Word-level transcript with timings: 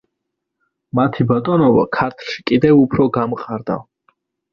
მათი 0.99 1.25
ბატონობა 1.31 1.83
ქართლში 1.97 2.41
კიდევ 2.53 2.81
უფრო 2.85 3.07
გამყარდა. 3.19 3.77